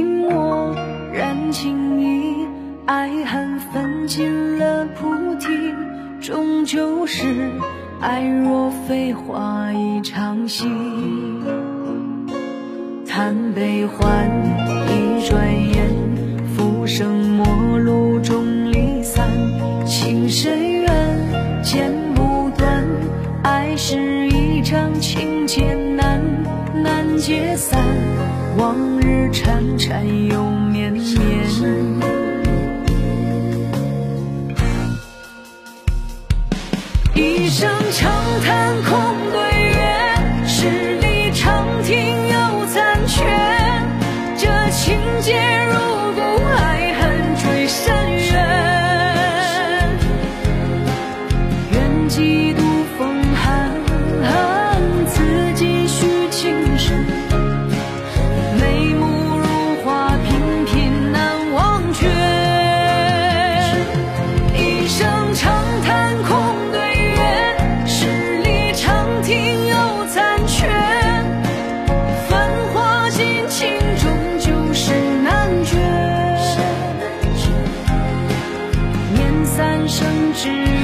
[0.00, 0.74] 寂寞
[1.12, 2.46] 染情意，
[2.86, 5.74] 爱恨分尽了菩提，
[6.22, 7.50] 终究是
[8.00, 10.64] 爱若非花一场戏。
[13.06, 14.30] 叹悲欢
[14.88, 15.90] 一转眼，
[16.56, 19.28] 浮生陌路中离散，
[19.84, 22.86] 情深缘剪不断，
[23.42, 25.79] 爱是一场情劫。
[29.32, 32.00] 缠缠又绵绵。
[37.14, 38.10] 一声长
[38.42, 39.09] 叹空
[80.32, 80.79] 之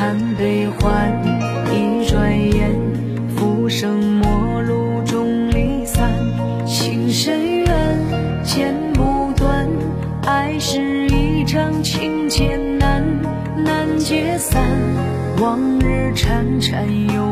[0.00, 1.12] 叹悲欢，
[1.70, 2.74] 一转眼，
[3.36, 6.10] 浮生陌路中离散。
[6.64, 7.98] 情深缘，
[8.42, 9.68] 剪不断，
[10.24, 13.04] 爱是一场情劫难，
[13.62, 14.62] 难解散。
[15.38, 16.82] 往日缠缠
[17.14, 17.22] 又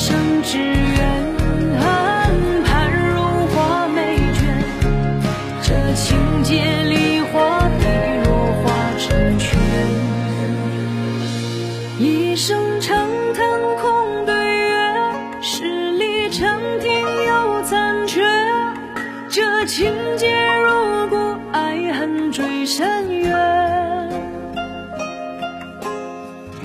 [0.00, 1.78] 生之缘，
[2.64, 4.40] 盼如画眉卷。
[5.60, 7.84] 这情节梨花碧
[8.24, 8.30] 落
[8.64, 9.58] 化成全。
[11.98, 14.72] 一声长叹空对月，
[15.42, 16.90] 十里长亭
[17.26, 18.22] 又残缺。
[19.28, 20.34] 这情节
[20.64, 24.08] 如故，爱恨最深渊。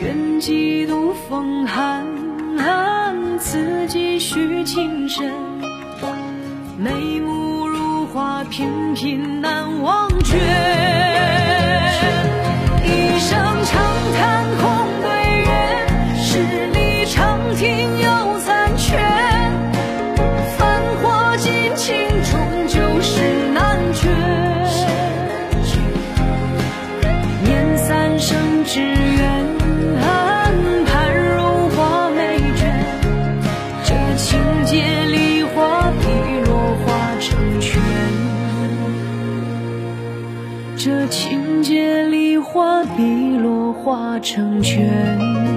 [0.01, 1.94] 愿几度风寒，
[4.35, 5.31] 许情深。
[6.77, 6.91] 眉
[7.21, 10.35] 目如画，频频难忘却。
[12.83, 13.81] 一声长
[14.17, 15.07] 叹空对
[15.39, 15.47] 月，
[16.17, 18.97] 十里长亭又残缺。
[20.57, 21.93] 繁华尽起，
[40.85, 45.54] 这情节梨花笔落化成全。